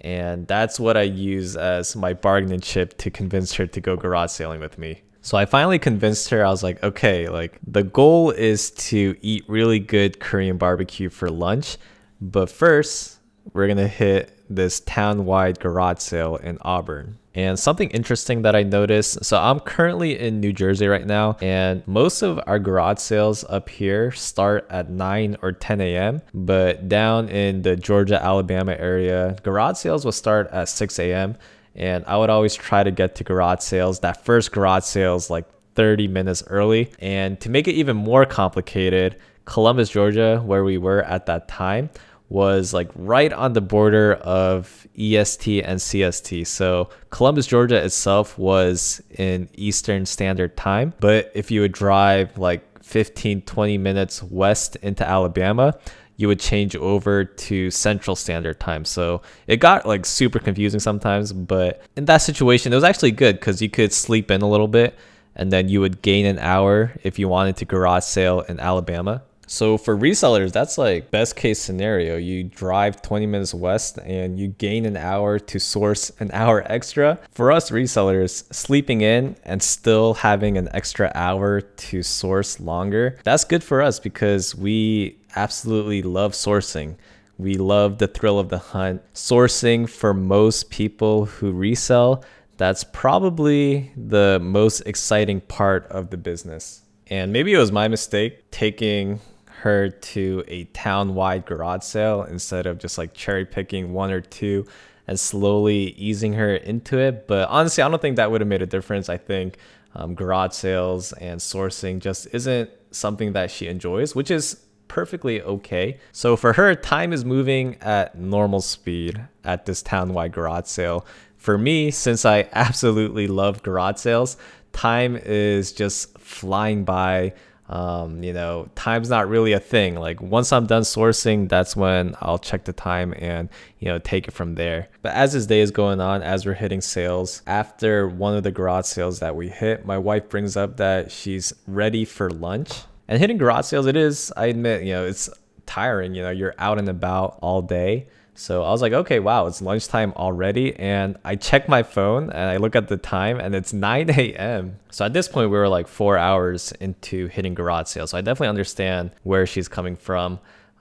and 0.03 0.47
that's 0.47 0.79
what 0.79 0.97
I 0.97 1.03
use 1.03 1.57
as 1.57 1.97
my 1.97 2.13
bargaining 2.13 2.61
chip 2.61 2.99
to 2.99 3.11
convince 3.11 3.55
her 3.55 3.67
to 3.67 3.81
go 3.81 3.97
garage 3.97 4.31
sailing 4.31 4.61
with 4.61 4.77
me. 4.77 5.03
So 5.23 5.39
I 5.39 5.47
finally 5.47 5.79
convinced 5.79 6.31
her. 6.31 6.45
I 6.45 6.51
was 6.51 6.65
like, 6.65 6.83
okay, 6.83 7.29
like 7.29 7.59
the 7.65 7.85
goal 7.85 8.33
is 8.33 8.73
to 8.73 9.17
eat 9.23 9.45
really 9.49 9.79
good 9.79 10.19
Korean 10.19 10.59
barbecue 10.59 11.09
for 11.09 11.31
lunch, 11.31 11.79
but 12.21 12.51
first 12.51 13.21
we're 13.53 13.69
gonna 13.69 13.89
hit 13.89 14.31
this 14.49 14.81
town-wide 14.81 15.61
garage 15.61 15.99
sale 15.99 16.37
in 16.37 16.59
Auburn. 16.63 17.19
And 17.35 17.59
something 17.59 17.89
interesting 17.91 18.43
that 18.43 18.55
I 18.55 18.63
noticed 18.63 19.25
so 19.25 19.39
I'm 19.39 19.61
currently 19.61 20.19
in 20.19 20.41
New 20.41 20.53
Jersey 20.53 20.87
right 20.87 21.07
now, 21.07 21.37
and 21.41 21.83
most 21.89 22.21
of 22.21 22.39
our 22.47 22.59
garage 22.59 22.99
sales 22.99 23.45
up 23.49 23.71
here 23.71 24.13
start 24.13 24.67
at 24.69 24.91
9 24.91 25.39
or 25.41 25.53
10 25.53 25.81
a.m. 25.81 26.21
But 26.35 26.91
down 26.91 27.31
in 27.31 27.63
the 27.63 27.75
Georgia, 27.75 28.23
Alabama 28.23 28.77
area, 28.79 29.37
garage 29.43 29.79
sales 29.79 30.05
will 30.05 30.13
start 30.13 30.49
at 30.53 30.69
6 30.69 30.99
a.m. 30.99 31.37
And 31.75 32.05
I 32.07 32.19
would 32.19 32.29
always 32.29 32.55
try 32.55 32.83
to 32.83 32.91
get 32.91 33.15
to 33.15 33.25
garage 33.25 33.61
sales, 33.61 34.01
that 34.01 34.27
first 34.27 34.53
garage 34.53 34.85
sales, 34.85 35.31
like 35.31 35.47
30 35.75 36.09
minutes 36.09 36.43
early. 36.49 36.93
And 36.99 37.41
to 37.41 37.49
make 37.49 37.67
it 37.67 37.73
even 37.73 37.97
more 37.97 38.27
complicated, 38.27 39.17
Columbus, 39.47 39.89
Georgia, 39.89 40.43
where 40.45 40.65
we 40.65 40.77
were 40.77 41.03
at 41.05 41.25
that 41.27 41.49
time, 41.49 41.89
was 42.33 42.73
like 42.73 42.91
right 42.95 43.31
on 43.31 43.53
the 43.53 43.61
border 43.61 44.15
of 44.15 44.87
EST 44.99 45.63
and 45.63 45.79
CST. 45.79 46.47
So 46.47 46.89
Columbus, 47.11 47.47
Georgia 47.47 47.85
itself 47.85 48.39
was 48.39 49.03
in 49.11 49.51
Eastern 49.53 50.07
Standard 50.07 50.57
Time. 50.57 50.95
But 50.99 51.31
if 51.35 51.51
you 51.51 51.61
would 51.61 51.73
drive 51.73 52.39
like 52.39 52.83
15, 52.83 53.43
20 53.43 53.77
minutes 53.77 54.23
west 54.23 54.77
into 54.77 55.07
Alabama, 55.07 55.79
you 56.17 56.27
would 56.27 56.41
change 56.41 56.75
over 56.75 57.23
to 57.23 57.71
Central 57.71 58.17
Standard 58.17 58.59
Time. 58.59 58.87
So 58.87 59.21
it 59.47 59.59
got 59.59 59.85
like 59.85 60.07
super 60.07 60.39
confusing 60.39 60.81
sometimes. 60.81 61.35
But 61.35 61.83
in 61.97 62.07
that 62.07 62.19
situation, 62.19 62.73
it 62.73 62.77
was 62.77 62.85
actually 62.85 63.11
good 63.11 63.41
because 63.41 63.61
you 63.61 63.69
could 63.69 63.93
sleep 63.93 64.31
in 64.31 64.41
a 64.41 64.49
little 64.49 64.69
bit 64.69 64.99
and 65.37 65.53
then 65.53 65.69
you 65.69 65.83
would 65.83 66.01
gain 66.01 66.25
an 66.25 66.39
hour 66.39 66.93
if 67.03 67.19
you 67.19 67.29
wanted 67.29 67.57
to 67.59 67.67
garage 67.67 68.05
sale 68.05 68.41
in 68.41 68.59
Alabama. 68.59 69.23
So 69.53 69.77
for 69.77 69.95
resellers, 69.95 70.51
that's 70.51 70.79
like 70.79 71.11
best 71.11 71.37
case 71.37 71.59
scenario. 71.59 72.17
You 72.17 72.43
drive 72.43 73.03
20 73.03 73.27
minutes 73.27 73.53
west 73.53 73.99
and 73.99 74.41
you 74.41 74.49
gain 74.49 74.87
an 74.87 74.97
hour 74.97 75.39
to 75.39 75.59
source 75.59 76.11
an 76.21 76.31
hour 76.33 76.63
extra. 76.73 77.19
For 77.33 77.53
us 77.53 77.71
resellers, 77.71 78.51
sleeping 78.51 79.03
in 79.03 79.37
and 79.45 79.63
still 79.63 80.15
having 80.15 80.57
an 80.57 80.71
extra 80.73 81.13
hour 81.15 81.61
to 81.61 82.03
source 82.03 82.61
longer, 82.61 83.19
that's 83.25 83.45
good 83.45 83.63
for 83.63 83.83
us 83.83 84.01
because 84.01 84.55
we 84.55 85.19
absolutely 85.37 86.01
love 86.01 86.33
sourcing. 86.33 86.97
We 87.37 87.57
love 87.57 87.99
the 87.99 88.09
thrill 88.09 88.39
of 88.39 88.49
the 88.49 88.59
hunt. 88.59 89.03
Sourcing 89.13 89.87
for 89.87 90.15
most 90.15 90.71
people 90.71 91.27
who 91.27 91.53
resell, 91.53 92.25
that's 92.57 92.85
probably 92.85 93.93
the 93.99 94.39
most 94.41 94.81
exciting 94.87 95.43
part 95.43 95.87
of 95.89 96.09
the 96.09 96.17
business. 96.17 96.81
And 97.09 97.35
maybe 97.35 97.53
it 97.53 97.59
was 97.59 97.71
my 97.71 97.89
mistake 97.89 98.51
taking 98.51 99.21
her 99.63 99.89
to 99.89 100.43
a 100.49 100.65
town 100.65 101.15
wide 101.15 101.47
garage 101.47 101.85
sale 101.85 102.25
instead 102.25 102.67
of 102.67 102.79
just 102.79 102.99
like 102.99 103.15
cherry 103.15 103.45
picking 103.45 103.93
one 103.93 104.11
or 104.11 104.21
two 104.21 104.67
and 105.07 105.19
slowly 105.19 105.91
easing 105.93 106.33
her 106.33 106.57
into 106.57 106.99
it. 106.99 107.29
But 107.29 107.49
honestly, 107.49 107.83
I 107.83 107.89
don't 107.89 108.03
think 108.03 108.17
that 108.17 108.31
would 108.31 108.41
have 108.41 108.49
made 108.49 108.63
a 108.63 108.67
difference. 108.67 109.09
I 109.09 109.19
think 109.19 109.59
um, 109.95 110.15
garage 110.15 110.53
sales 110.53 111.13
and 111.15 111.41
sourcing 111.41 112.01
just 112.01 112.27
isn't 112.33 112.71
something 112.91 113.35
that 113.35 113.51
she 113.53 113.69
enjoys, 113.69 114.17
which 114.17 114.31
is 114.33 114.65
perfectly 114.89 115.41
okay. 115.41 116.01
So 116.11 116.37
for 116.37 116.55
her, 116.55 116.75
time 116.75 117.13
is 117.13 117.25
moving 117.25 117.77
at 117.81 118.19
normal 118.19 118.61
speed 118.61 119.21
at 119.45 119.65
this 119.65 119.81
town-wide 119.81 120.33
garage 120.33 120.67
sale. 120.67 121.07
For 121.37 121.57
me, 121.57 121.93
since 121.93 122.25
I 122.25 122.49
absolutely 122.53 123.29
love 123.29 123.63
garage 123.63 123.99
sales, 123.99 124.37
time 124.73 125.17
is 125.17 125.73
just 125.73 126.19
flying 126.19 126.85
by 126.85 127.35
um, 127.73 128.23
you 128.23 128.35
know, 128.35 128.69
time's 128.75 129.09
not 129.09 129.29
really 129.29 129.55
a 129.55 129.59
thing. 129.59 129.95
Like 129.95 130.21
once 130.21 130.53
I'm 130.53 130.67
done 130.67 130.83
sourcing, 130.83 131.49
that's 131.49 131.75
when 131.75 132.15
I'll 132.21 132.39
check 132.39 132.65
the 132.65 132.75
time 132.75 133.15
and, 133.17 133.49
you 133.79 133.89
know, 133.89 133.99
take 133.99 134.29
it 134.29 134.33
from 134.33 134.57
there. 134.57 134.89
But 135.01 135.15
as 135.15 135.33
this 135.33 135.47
day 135.47 135.61
is 135.61 135.71
going 135.71 135.99
on, 135.99 136.23
as 136.23 136.45
we're 136.45 136.53
hitting 136.53 136.83
sales, 136.83 137.41
after 137.47 138.07
one 138.07 138.37
of 138.37 138.43
the 138.43 138.51
garage 138.51 138.85
sales 138.85 139.21
that 139.21 139.37
we 139.37 139.49
hit, 139.49 139.87
my 139.87 139.97
wife 139.97 140.29
brings 140.29 140.55
up 140.55 140.77
that 140.77 141.11
she's 141.11 141.55
ready 141.67 142.05
for 142.05 142.29
lunch. 142.29 142.83
And 143.09 143.19
hitting 143.19 143.39
garage 143.39 143.65
sales, 143.65 143.87
it 143.87 143.97
is, 143.97 144.31
I 144.37 144.47
admit, 144.47 144.83
you 144.83 144.93
know, 144.93 145.07
it's 145.07 145.31
tiring. 145.65 146.15
You 146.15 146.25
know, 146.25 146.31
you're 146.31 146.55
out 146.59 146.79
and 146.79 146.91
about 146.91 147.39
all 147.41 147.63
day. 147.63 148.07
So 148.35 148.63
I 148.63 148.71
was 148.71 148.81
like, 148.81 148.93
okay, 148.93 149.21
wow, 149.21 149.47
it's 149.47 149.61
lunchtime 149.61 150.13
already. 150.17 150.75
And 150.77 151.17
I 151.25 151.37
check 151.37 151.69
my 151.69 151.83
phone 151.83 152.31
and 152.31 152.51
I 152.51 152.57
look 152.57 152.75
at 152.75 152.89
the 152.89 152.97
time 152.97 153.39
and 153.39 153.55
it's 153.55 153.73
9 153.73 154.11
a.m. 154.19 154.79
So 154.91 155.05
at 155.05 155.13
this 155.13 155.29
point, 155.29 155.51
we 155.51 155.57
were 155.57 155.69
like 155.69 155.87
four 155.87 156.17
hours 156.17 156.73
into 156.81 157.27
hitting 157.29 157.55
garage 157.55 157.89
sale. 157.89 158.07
So 158.07 158.17
I 158.17 158.23
definitely 158.23 158.49
understand 158.49 159.11
where 159.23 159.47
she's 159.47 159.69
coming 159.69 159.97
from. 159.97 160.39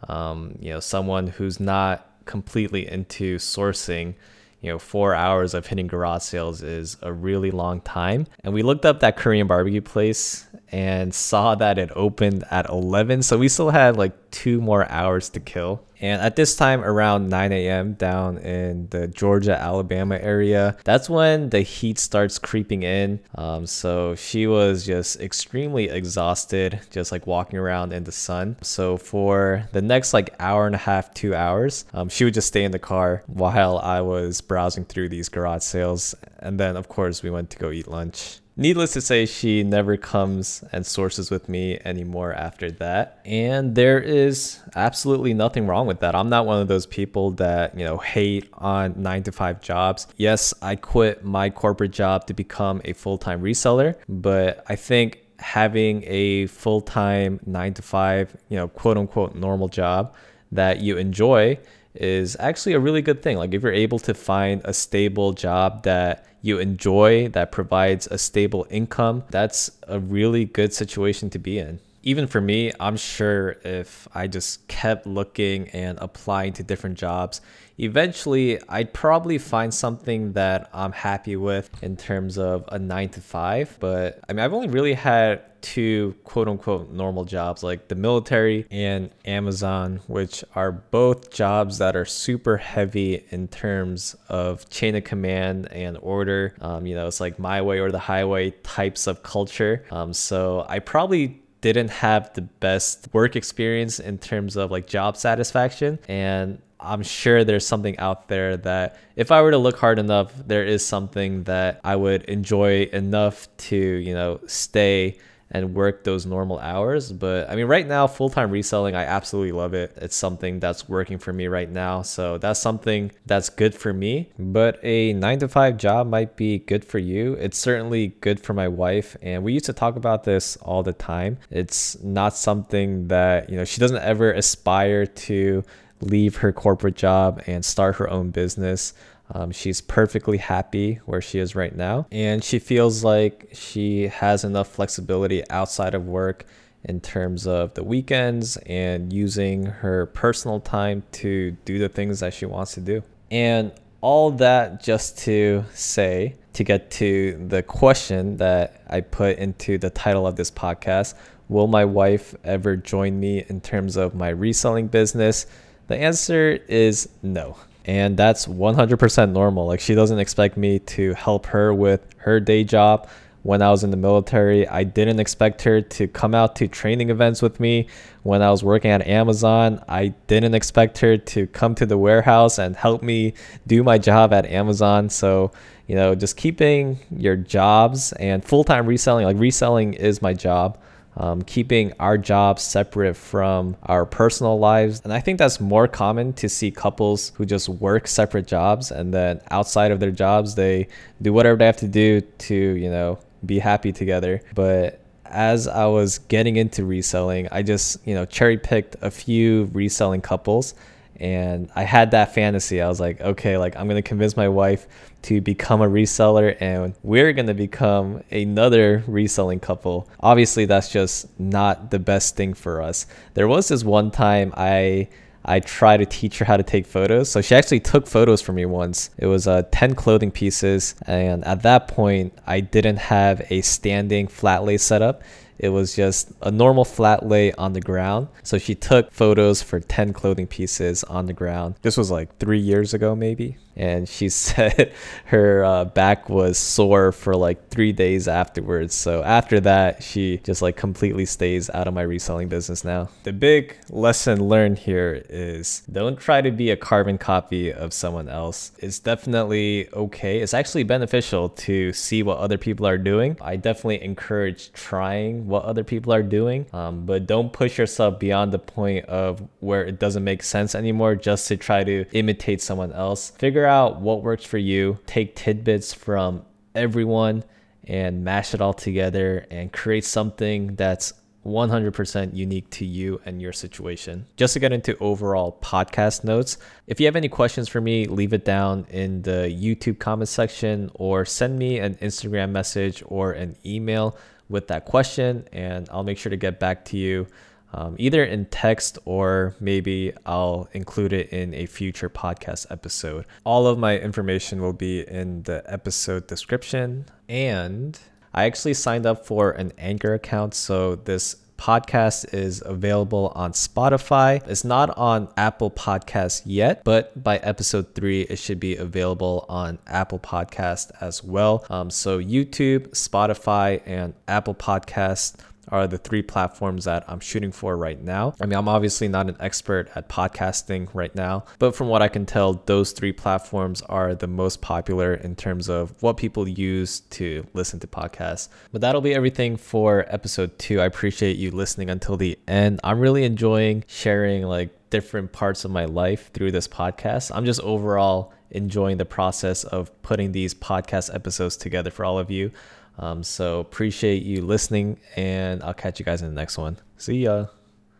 Um, 0.08 0.58
you 0.60 0.72
know, 0.72 0.79
someone 0.79 1.27
who's 1.27 1.60
not 1.60 2.08
completely 2.25 2.88
into 2.88 3.38
sourcing 3.38 4.15
you 4.62 4.70
know, 4.70 4.77
four 4.77 5.15
hours 5.15 5.53
of 5.55 5.65
hitting 5.65 5.88
garage 5.88 6.22
sales 6.22 6.62
is 6.62 6.96
a 7.01 7.12
really 7.12 7.50
long 7.50 7.81
time. 7.81 8.27
And 8.43 8.53
we 8.53 8.62
looked 8.62 8.86
up 8.86 9.00
that 9.00 9.17
Korean 9.17 9.48
barbecue 9.48 9.81
place 9.81 10.46
and 10.72 11.13
saw 11.13 11.55
that 11.55 11.79
it 11.79 11.89
opened 11.96 12.43
at 12.51 12.70
11. 12.70 13.24
So 13.24 13.39
we 13.39 13.50
still 13.50 13.72
had 13.72 13.98
like 13.98 14.13
two 14.29 14.62
more 14.62 14.88
hours 14.89 15.29
to 15.29 15.39
kill. 15.39 15.84
And 16.01 16.22
at 16.22 16.36
this 16.36 16.55
time, 16.55 16.84
around 16.84 17.29
9 17.29 17.51
a.m., 17.51 17.93
down 17.93 18.39
in 18.39 18.88
the 18.89 19.08
Georgia, 19.08 19.58
Alabama 19.58 20.17
area, 20.17 20.75
that's 20.84 21.10
when 21.10 21.50
the 21.50 21.62
heat 21.62 22.00
starts 22.00 22.39
creeping 22.39 22.81
in. 22.81 23.20
Um, 23.36 23.67
so 23.67 24.15
she 24.15 24.48
was 24.48 24.86
just 24.86 25.22
extremely 25.22 25.89
exhausted, 25.89 26.81
just 26.89 27.12
like 27.12 27.27
walking 27.27 27.60
around 27.60 27.93
in 27.93 28.03
the 28.03 28.12
sun. 28.12 28.58
So 28.62 28.98
for 28.98 29.70
the 29.72 29.81
next 29.81 30.13
like 30.13 30.36
hour 30.39 30.65
and 30.65 30.75
a 30.75 30.79
half, 30.79 31.13
two 31.13 31.36
hours, 31.36 31.86
um, 31.93 32.10
she 32.10 32.25
would 32.25 32.34
just 32.34 32.48
stay 32.48 32.63
in 32.63 32.72
the 32.72 32.79
car 32.79 33.24
while 33.27 33.77
I 33.77 34.01
was 34.01 34.41
browsing 34.41 34.86
through 34.86 35.10
these 35.10 35.29
garage 35.29 35.63
sales. 35.63 36.15
And 36.39 36.60
then, 36.60 36.75
of 36.75 36.89
course, 36.89 37.22
we 37.22 37.29
went 37.29 37.51
to 37.51 37.60
go 37.60 37.72
eat 37.72 37.88
lunch. 37.88 38.40
Needless 38.58 38.93
to 38.93 39.01
say, 39.01 39.25
she 39.25 39.63
never 39.63 39.96
comes 39.98 40.63
and 40.72 40.86
sources 40.86 41.31
with 41.31 41.48
me 41.48 41.79
anymore 41.86 42.34
after 42.34 42.70
that. 42.72 43.20
And 43.25 43.75
there 43.75 44.00
is 44.00 44.60
absolutely 44.75 45.34
nothing 45.34 45.67
wrong 45.67 45.88
with 45.88 46.01
that. 46.01 46.15
I'm 46.15 46.29
not 46.29 46.46
one 46.46 46.62
of 46.62 46.67
those 46.67 46.86
people 46.86 47.31
that, 47.31 47.77
you 47.77 47.86
know, 47.86 47.98
hate 47.98 48.50
on 48.53 49.01
nine 49.01 49.24
to 49.24 49.31
five 49.31 49.62
jobs. 49.62 50.08
Yes, 50.17 50.53
I 50.62 50.75
quit 50.75 51.24
my 51.24 51.50
corporate 51.50 51.91
job 51.91 52.27
to 52.27 52.34
become 52.34 52.81
a 52.84 52.93
full 52.93 53.17
time 53.17 53.41
reseller, 53.41 53.96
but 54.10 54.63
I 54.67 54.75
think 54.75 55.22
having 55.39 56.03
a 56.05 56.48
full 56.48 56.81
time 56.81 57.39
nine 57.46 57.74
to 57.75 57.81
five, 57.81 58.36
you 58.50 58.58
know, 58.58 58.67
quote 58.67 58.98
unquote 58.98 59.34
normal 59.34 59.70
job 59.70 60.13
that 60.51 60.81
you 60.81 60.98
enjoy 60.98 61.58
is 61.93 62.38
actually 62.39 62.74
a 62.74 62.79
really 62.79 63.01
good 63.01 63.21
thing. 63.21 63.38
Like 63.38 63.53
if 63.53 63.63
you're 63.63 63.71
able 63.71 64.00
to 64.00 64.13
find 64.13 64.62
a 64.65 64.74
stable 64.74 65.33
job 65.33 65.83
that 65.83 66.25
you 66.41 66.60
enjoy, 66.60 67.29
that 67.29 67.51
provides 67.51 68.07
a 68.07 68.17
stable 68.17 68.65
income, 68.69 69.24
that's 69.29 69.71
a 69.88 70.00
really 70.00 70.45
good 70.45 70.74
situation 70.74 71.29
to 71.31 71.39
be 71.39 71.60
in. 71.60 71.79
Even 72.03 72.27
for 72.27 72.41
me, 72.41 72.72
I'm 72.79 72.98
sure 72.98 73.58
if 73.63 74.08
I 74.13 74.27
just 74.27 74.67
kept 74.67 75.05
looking 75.05 75.70
and 75.70 76.00
applying 76.01 76.53
to 76.53 76.63
different 76.63 76.98
jobs, 76.98 77.41
eventually 77.77 78.60
I'd 78.67 78.93
probably 78.93 79.38
find 79.38 79.74
something 79.74 80.34
that 80.34 80.70
I'm 80.74 80.91
happy 80.91 81.36
with 81.36 81.70
in 81.84 81.98
terms 81.98 82.38
of 82.38 82.65
a 82.70 82.79
nine 82.79 83.10
to 83.10 83.22
five. 83.22 83.77
But 83.79 84.20
I 84.27 84.34
mean, 84.34 84.43
I've 84.43 84.53
only 84.53 84.67
really 84.67 84.93
had 84.93 85.43
two 85.62 86.15
quote 86.24 86.48
unquote 86.48 86.89
normal 86.89 87.24
jobs 87.24 87.62
like 87.62 87.88
the 87.88 87.96
military 87.96 88.65
and 88.72 89.12
Amazon, 89.25 90.00
which 90.08 90.43
are 90.55 90.72
both 90.72 91.31
jobs 91.31 91.77
that 91.77 91.96
are 91.96 92.05
super 92.05 92.58
heavy 92.58 93.24
in 93.29 93.48
terms 93.48 94.15
of 94.27 94.67
chain 94.70 94.96
of 94.96 95.03
command 95.03 95.72
and 95.72 95.98
order. 96.01 96.55
Um, 96.62 96.88
you 96.88 96.96
know, 96.96 97.08
it's 97.08 97.20
like 97.20 97.38
my 97.38 97.62
way 97.62 97.79
or 97.79 97.91
the 97.91 98.00
highway 98.00 98.51
types 98.63 99.05
of 99.05 99.22
culture. 99.22 99.86
Um, 99.91 100.13
so 100.13 100.65
I 100.67 100.79
probably 100.79 101.41
didn't 101.62 101.89
have 101.89 102.34
the 102.34 102.41
best 102.41 103.08
work 103.13 103.36
experience 103.36 104.00
in 104.00 104.18
terms 104.18 104.56
of 104.56 104.72
like 104.72 104.88
job 104.88 105.15
satisfaction. 105.15 106.00
And 106.08 106.60
I'm 106.80 107.03
sure 107.03 107.44
there's 107.44 107.65
something 107.65 107.98
out 108.00 108.27
there 108.27 108.58
that 108.58 108.98
if 109.15 109.32
I 109.32 109.41
were 109.41 109.51
to 109.51 109.58
look 109.58 109.77
hard 109.77 110.00
enough, 110.00 110.34
there 110.48 110.65
is 110.65 110.86
something 110.86 111.44
that 111.44 111.80
I 111.84 111.96
would 111.96 112.24
enjoy 112.24 112.89
enough 112.91 113.48
to, 113.70 113.77
you 113.77 114.13
know, 114.13 114.39
stay 114.48 115.20
and 115.51 115.75
work 115.75 116.03
those 116.03 116.25
normal 116.25 116.60
hours. 116.60 117.12
But 117.12 117.50
I 117.50 117.55
mean, 117.55 117.67
right 117.67 117.86
now, 117.86 118.08
full 118.08 118.29
time 118.29 118.50
reselling, 118.51 118.96
I 118.96 119.03
absolutely 119.03 119.51
love 119.51 119.74
it. 119.74 119.93
It's 119.98 120.15
something 120.15 120.60
that's 120.60 120.89
working 120.89 121.17
for 121.20 121.31
me 121.34 121.48
right 121.48 121.70
now. 121.70 122.01
So 122.01 122.38
that's 122.38 122.60
something 122.60 123.12
that's 123.25 123.50
good 123.50 123.75
for 123.75 123.93
me. 123.93 124.31
But 124.39 124.79
a 124.84 125.13
nine 125.13 125.39
to 125.39 125.48
five 125.48 125.77
job 125.77 126.08
might 126.08 126.36
be 126.36 126.60
good 126.60 126.84
for 126.84 127.00
you. 127.00 127.34
It's 127.34 127.58
certainly 127.58 128.08
good 128.22 128.39
for 128.39 128.53
my 128.53 128.67
wife. 128.67 129.15
And 129.22 129.43
we 129.43 129.53
used 129.53 129.65
to 129.65 129.74
talk 129.74 129.96
about 129.96 130.24
this 130.24 130.55
all 130.58 130.84
the 130.84 130.93
time. 130.93 131.38
It's 131.50 132.01
not 132.01 132.36
something 132.36 133.10
that, 133.10 133.50
you 133.50 133.58
know, 133.58 133.65
she 133.65 133.79
doesn't 133.79 134.01
ever 134.01 134.31
aspire 134.31 135.05
to 135.05 135.63
leave 136.01 136.38
her 136.38 136.51
corporate 136.51 136.96
job 136.96 137.43
and 137.46 137.63
start 137.63 137.98
her 137.98 138.10
own 138.10 138.31
business. 138.31 138.93
Um, 139.34 139.52
she's 139.52 139.82
perfectly 139.82 140.38
happy 140.38 141.00
where 141.06 141.22
she 141.22 141.40
is 141.40 141.56
right 141.56 141.76
now, 141.76 142.08
and 142.12 142.44
she 142.44 142.60
feels 142.60 143.04
like 143.04 143.50
she 143.54 144.08
has 144.08 144.44
enough 144.44 144.68
flexibility 144.68 145.50
outside 145.50 145.96
of 145.96 146.06
work 146.06 146.46
in 146.84 147.00
terms 147.00 147.46
of 147.46 147.74
the 147.76 147.84
weekends 147.84 148.58
and 148.66 149.14
using 149.14 149.66
her 149.66 150.08
personal 150.08 150.60
time 150.60 151.04
to 151.12 151.52
do 151.66 151.80
the 151.80 151.90
things 151.90 152.20
that 152.20 152.34
she 152.34 152.46
wants 152.46 152.74
to 152.74 152.82
do. 152.82 153.04
And 153.30 153.72
all 154.02 154.32
that 154.32 154.84
just 154.84 155.20
to 155.20 155.64
say, 155.74 156.36
to 156.54 156.64
get 156.64 156.92
to 156.92 157.46
the 157.48 157.64
question 157.64 158.38
that 158.38 158.84
I 158.90 159.02
put 159.02 159.38
into 159.38 159.78
the 159.78 159.90
title 159.90 160.28
of 160.28 160.36
this 160.36 160.52
podcast 160.52 161.14
Will 161.48 161.68
my 161.68 161.84
wife 161.84 162.34
ever 162.46 162.78
join 162.78 163.20
me 163.20 163.44
in 163.50 163.60
terms 163.60 163.98
of 163.98 164.16
my 164.16 164.30
reselling 164.30 164.88
business? 164.88 165.48
The 165.88 165.98
answer 165.98 166.58
is 166.70 167.10
no. 167.22 167.58
And 167.86 168.16
that's 168.16 168.46
100% 168.46 169.32
normal. 169.32 169.66
Like, 169.66 169.80
she 169.80 169.96
doesn't 169.96 170.20
expect 170.20 170.58
me 170.58 170.80
to 170.80 171.14
help 171.14 171.48
her 171.48 171.74
with 171.74 172.06
her 172.18 172.40
day 172.40 172.64
job. 172.64 173.10
When 173.44 173.64
I 173.64 173.72
was 173.72 173.84
in 173.84 173.90
the 173.90 173.98
military, 173.98 174.68
I 174.68 174.84
didn't 174.84 175.20
expect 175.20 175.64
her 175.64 175.82
to 175.82 176.08
come 176.08 176.36
out 176.36 176.56
to 176.58 176.68
training 176.68 177.10
events 177.10 177.42
with 177.42 177.60
me. 177.60 177.88
When 178.22 178.44
I 178.44 178.52
was 178.52 178.64
working 178.64 178.92
at 178.92 179.08
Amazon, 179.08 179.84
I 179.90 180.10
didn't 180.28 180.54
expect 180.54 181.00
her 181.00 181.18
to 181.18 181.48
come 181.48 181.74
to 181.76 181.88
the 181.88 181.98
warehouse 181.98 182.60
and 182.60 182.76
help 182.76 183.02
me 183.02 183.34
do 183.66 183.82
my 183.82 183.98
job 183.98 184.32
at 184.32 184.46
Amazon. 184.46 185.10
So, 185.10 185.52
you 185.88 185.96
know, 185.96 186.14
just 186.14 186.38
keeping 186.38 187.00
your 187.10 187.36
jobs 187.36 188.14
and 188.14 188.46
full 188.46 188.64
time 188.64 188.86
reselling, 188.86 189.26
like, 189.26 189.40
reselling 189.40 189.96
is 189.96 190.22
my 190.22 190.34
job 190.34 190.78
um, 191.18 191.41
keeping 191.41 191.94
our 192.00 192.18
jobs 192.18 192.62
separate 192.62 193.15
from 193.15 193.75
our 193.84 194.06
personal 194.06 194.58
lives. 194.60 195.01
And 195.03 195.12
I 195.12 195.20
think 195.20 195.38
that's 195.38 195.60
more 195.60 195.88
common 195.88 196.34
to 196.34 196.48
see 196.48 196.72
couples 196.72 197.32
who 197.36 197.46
just 197.46 197.68
work 197.68 198.08
separate 198.08 198.48
jobs 198.48 198.91
and 198.91 199.13
then 199.13 199.41
outside 199.51 199.91
of 199.91 200.00
their 200.00 200.12
jobs, 200.12 200.56
they 200.56 200.88
do 201.22 201.34
whatever 201.34 201.58
they 201.58 201.65
have 201.65 201.77
to 201.77 201.88
do 201.88 202.22
to, 202.22 202.56
you 202.56 202.89
know, 202.89 203.20
be 203.46 203.60
happy 203.60 203.91
together. 203.91 204.41
But 204.56 205.00
as 205.25 205.68
I 205.68 205.86
was 205.86 206.20
getting 206.20 206.58
into 206.58 206.86
reselling, 206.86 207.48
I 207.51 207.63
just, 207.63 208.06
you 208.06 208.13
know, 208.13 208.25
cherry 208.25 208.58
picked 208.58 208.96
a 209.01 209.12
few 209.12 209.70
reselling 209.74 210.22
couples 210.22 210.75
and 211.22 211.70
I 211.75 211.84
had 211.84 212.12
that 212.12 212.34
fantasy. 212.34 212.82
I 212.82 212.88
was 212.88 213.00
like, 213.00 213.22
okay, 213.22 213.58
like 213.58 213.75
I'm 213.75 213.88
gonna 213.88 214.01
convince 214.01 214.36
my 214.36 214.50
wife 214.50 214.88
to 215.24 215.42
become 215.42 215.82
a 215.82 215.88
reseller, 215.88 216.56
and 216.60 216.94
we're 217.04 217.34
gonna 217.34 217.54
become 217.54 218.24
another 218.32 219.04
reselling 219.08 219.60
couple. 219.60 220.08
Obviously, 220.20 220.66
that's 220.66 220.92
just 220.92 221.28
not 221.40 221.92
the 221.92 222.00
best 222.00 222.36
thing 222.36 222.54
for 222.54 222.82
us. 222.82 223.06
There 223.34 223.48
was 223.48 223.68
this 223.68 223.84
one 223.84 224.12
time 224.12 224.54
I 224.56 225.10
I 225.44 225.60
tried 225.60 225.98
to 225.98 226.06
teach 226.06 226.38
her 226.40 226.46
how 226.46 226.58
to 226.58 226.63
take 226.63 226.86
photos. 226.86 227.30
So 227.30 227.42
she 227.42 227.56
actually 227.56 227.80
took 227.80 228.08
photos 228.08 228.42
for 228.42 228.54
me 228.54 228.66
once. 228.66 229.10
It 229.18 229.25
was 229.25 229.48
uh, 229.48 229.63
10 229.72 229.96
clothing 229.96 230.32
pieces. 230.32 230.96
And 231.08 231.44
at 231.46 231.63
that 231.63 231.88
point, 231.88 232.34
I 232.46 232.60
didn't 232.60 232.98
have 232.98 233.42
a 233.50 233.62
standing 233.62 234.28
flat 234.28 234.63
lay 234.63 234.78
setup 234.78 235.24
It 235.58 235.70
was 235.70 235.96
just 235.96 236.32
a 236.42 236.51
normal 236.51 236.86
flat 236.86 237.25
lay 237.28 237.51
on 237.54 237.74
the 237.74 237.82
ground. 237.82 238.28
So 238.44 238.58
she 238.58 238.75
took 238.75 239.12
photos 239.12 239.62
for 239.62 239.80
10 239.80 240.13
clothing 240.13 240.48
pieces 240.48 241.04
on 241.04 241.25
the 241.28 241.34
ground. 241.34 241.75
This 241.82 241.98
was 241.98 242.10
like 242.12 242.38
three 242.38 242.60
years 242.60 242.94
ago, 242.94 243.16
maybe 243.16 243.58
and 243.75 244.08
she 244.08 244.30
said 244.42 244.94
her 245.25 245.63
uh, 245.63 245.86
back 245.86 246.30
was 246.30 246.58
sore 246.58 247.12
for 247.12 247.36
like 247.36 247.70
three 247.70 247.92
days 247.92 248.28
afterwards. 248.28 248.94
So 248.94 249.24
after 249.24 249.60
that, 249.62 250.04
she 250.04 250.38
just 250.40 250.62
like 250.62 250.75
completely 250.75 251.25
stays 251.25 251.70
out 251.70 251.88
of 251.88 251.94
my 251.94 252.01
reselling 252.01 252.48
business 252.48 252.84
now. 252.84 253.10
The 253.24 253.34
big 253.34 253.78
lesson 253.90 254.44
learned 254.48 254.80
here 254.80 255.24
is 255.30 255.84
don't 255.92 256.20
try 256.20 256.42
to 256.42 256.51
be 256.51 256.72
a 256.72 256.78
carbon 256.78 257.18
copy 257.18 257.72
of 257.72 257.94
someone 257.94 258.30
else. 258.30 258.72
It's 258.80 259.00
definitely 259.00 259.90
okay. 259.94 260.40
It's 260.40 260.54
actually 260.54 260.84
beneficial 260.84 261.50
to 261.50 261.94
see 261.94 262.24
what 262.24 262.38
other 262.38 262.58
people 262.58 262.86
are 262.86 262.98
doing. 262.98 263.38
I 263.42 263.56
definitely 263.56 264.04
encourage 264.04 264.72
trying 264.74 265.48
what 265.48 265.63
other 265.63 265.84
people 265.84 266.13
are 266.13 266.24
doing, 266.24 266.66
um, 266.74 267.06
but 267.06 267.28
don't 267.28 267.51
push 267.51 267.78
yourself 267.78 268.20
beyond 268.20 268.51
the 268.51 268.60
point 268.60 269.06
of 269.06 269.48
where 269.60 269.86
it 269.86 270.00
doesn't 270.00 270.24
make 270.24 270.44
sense 270.44 270.75
anymore 270.75 271.16
just 271.16 271.48
to 271.48 271.58
try 271.58 271.84
to 271.84 272.06
imitate 272.12 272.62
someone 272.62 272.92
else. 272.92 273.32
Figure 273.62 273.70
out 273.70 274.01
what 274.01 274.24
works 274.24 274.44
for 274.44 274.58
you, 274.58 274.98
take 275.06 275.36
tidbits 275.36 275.94
from 275.94 276.41
everyone 276.74 277.44
and 277.84 278.24
mash 278.24 278.56
it 278.56 278.60
all 278.60 278.74
together 278.74 279.46
and 279.51 279.72
create 279.72 280.03
something 280.03 280.75
that's 280.75 281.13
100% 281.46 282.36
unique 282.36 282.68
to 282.72 282.86
you 282.86 283.22
and 283.24 283.39
your 283.39 283.53
situation. 283.53 284.25
Just 284.36 284.53
to 284.53 284.60
get 284.60 284.74
into 284.74 284.98
overall 284.98 285.60
podcast 285.62 286.24
notes, 286.24 286.58
if 286.88 287.00
you 287.00 287.06
have 287.06 287.15
any 287.15 287.30
questions 287.30 287.70
for 287.70 287.80
me, 287.80 288.08
leave 288.08 288.34
it 288.34 288.46
down 288.46 288.88
in 288.89 289.22
the 289.22 289.56
YouTube 289.56 290.00
comment 290.00 290.30
section 290.30 290.89
or 290.96 291.24
send 291.24 291.60
me 291.60 291.77
an 291.77 291.94
Instagram 291.98 292.50
message 292.50 293.03
or 293.06 293.34
an 293.34 293.56
email 293.63 294.18
with 294.50 294.70
that 294.70 294.86
question, 294.86 295.48
and 295.51 295.88
I'll 295.91 296.03
make 296.03 296.18
sure 296.18 296.32
to 296.32 296.36
get 296.36 296.60
back 296.60 296.84
to 296.86 296.98
you 296.98 297.27
um, 297.74 297.96
either 297.98 298.24
in 298.24 298.46
text 298.46 298.98
or 299.06 299.56
maybe 299.60 300.13
I'll 300.25 300.70
include 300.74 301.13
it 301.13 301.30
in 301.30 301.54
a 301.54 301.66
future 301.66 302.10
podcast 302.10 302.68
episode. 302.70 303.25
All 303.44 303.68
of 303.68 303.78
my 303.78 303.98
information 303.98 304.62
will 304.62 304.74
be 304.74 305.08
in 305.08 305.44
the 305.44 305.63
episode 305.66 306.28
description. 306.28 307.06
And 307.30 307.98
I 308.34 308.46
actually 308.46 308.74
signed 308.74 309.06
up 309.06 309.25
for 309.25 309.51
an 309.51 309.74
Anchor 309.78 310.13
account. 310.13 310.54
So 310.54 310.96
this 310.96 311.36
podcast 311.62 312.34
is 312.34 312.63
available 312.66 313.32
on 313.36 313.51
Spotify. 313.51 314.42
It's 314.48 314.63
not 314.63 314.98
on 314.98 315.28
Apple 315.38 315.70
Podcasts 315.70 316.42
yet, 316.44 316.84
but 316.84 317.24
by 317.24 317.38
episode 317.38 317.94
three, 317.94 318.22
it 318.22 318.40
should 318.40 318.60
be 318.60 318.78
available 318.78 319.46
on 319.48 319.78
Apple 319.86 320.18
Podcast 320.18 320.90
as 321.01 321.24
well. 321.24 321.63
Um, 321.70 321.92
so 321.92 322.20
YouTube, 322.20 322.90
Spotify, 322.90 323.82
and 323.86 324.16
Apple 324.28 324.56
Podcast 324.56 325.36
are 325.68 325.88
the 325.88 325.98
three 325.98 326.22
platforms 326.22 326.86
that 326.86 327.03
I'm 327.08 327.20
shooting 327.20 327.51
for 327.51 327.77
right 327.77 328.01
now. 328.01 328.34
I 328.41 328.46
mean, 328.46 328.58
I'm 328.58 328.68
obviously 328.68 329.08
not 329.08 329.30
an 329.30 329.38
expert 329.39 329.89
at 329.96 330.10
podcasting 330.10 330.89
right 330.94 331.13
now, 331.15 331.46
but 331.60 331.75
from 331.75 331.88
what 331.88 332.01
I 332.01 332.08
can 332.08 332.25
tell, 332.25 332.53
those 332.65 332.91
three 332.91 333.12
platforms 333.12 333.82
are 333.84 334.15
the 334.15 334.27
most 334.27 334.62
popular 334.62 335.13
in 335.13 335.36
terms 335.36 335.70
of 335.70 335.94
what 336.01 336.18
people 336.18 336.48
use 336.48 337.01
to 337.01 337.46
listen 337.53 337.80
to 337.80 337.88
podcasts. 337.88 338.50
But 338.72 338.82
that'll 338.82 339.01
be 339.01 339.13
everything 339.13 339.58
for 339.58 340.06
episode 340.08 340.58
two. 340.58 340.82
I 340.82 340.86
appreciate 340.86 341.38
you 341.38 341.51
listening 341.51 341.89
until 341.89 342.18
the 342.18 342.38
end. 342.48 342.80
I'm 342.84 343.00
really 343.00 343.24
enjoying 343.24 343.84
sharing 343.88 344.44
like 344.44 344.70
different 344.89 345.32
parts 345.32 345.65
of 345.65 345.72
my 345.72 345.86
life 345.86 346.32
through 346.34 346.51
this 346.51 346.68
podcast. 346.68 347.32
I'm 347.34 347.46
just 347.46 347.62
overall 347.62 348.34
enjoying 348.51 348.98
the 348.98 349.06
process 349.06 349.63
of 349.63 349.89
putting 350.01 350.34
these 350.34 350.53
podcast 350.53 351.13
episodes 351.15 351.58
together 351.58 351.89
for 351.89 352.06
all 352.06 352.20
of 352.20 352.30
you. 352.30 352.51
Um, 352.98 353.24
so 353.24 353.60
appreciate 353.60 354.24
you 354.24 354.41
listening, 354.41 355.00
and 355.15 355.63
I'll 355.63 355.74
catch 355.74 356.00
you 356.00 356.05
guys 356.05 356.21
in 356.21 356.29
the 356.29 356.36
next 356.36 356.57
one. 356.57 356.77
See 356.98 357.24
ya. 357.24 357.48